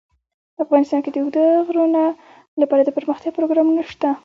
[0.63, 2.01] افغانستان کې د اوږده غرونه
[2.61, 4.09] لپاره دپرمختیا پروګرامونه شته.